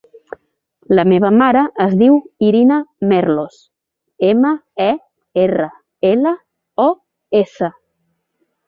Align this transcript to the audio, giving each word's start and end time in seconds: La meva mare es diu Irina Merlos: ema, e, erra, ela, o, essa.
La 0.99 1.03
meva 1.11 1.29
mare 1.41 1.61
es 1.85 1.93
diu 1.99 2.17
Irina 2.47 2.79
Merlos: 3.11 3.61
ema, 4.31 4.57
e, 4.89 4.91
erra, 5.47 5.71
ela, 6.15 6.37
o, 6.91 6.91
essa. 7.47 7.73